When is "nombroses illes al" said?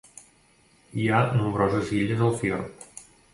1.41-2.35